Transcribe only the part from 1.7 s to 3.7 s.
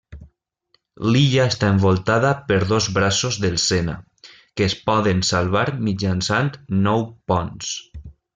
envoltada per dos braços del